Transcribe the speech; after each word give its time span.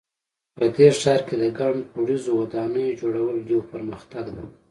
په 0.57 0.65
دې 0.75 0.87
ښار 0.99 1.21
کې 1.27 1.35
د 1.41 1.43
ګڼ 1.59 1.73
پوړیزو 1.91 2.31
ودانیو 2.39 2.97
جوړول 2.99 3.37
یو 3.51 3.61
پرمختګ 3.71 4.25
ده 4.35 4.43